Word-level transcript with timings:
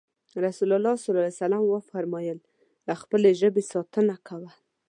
رسول 0.45 0.69
الله 0.77 0.95
ص 1.03 1.05
وفرمايل 1.73 2.39
د 2.87 2.89
خپلې 3.01 3.29
ژبې 3.39 3.63
ساتنه 3.73 4.15
کوه. 4.27 4.51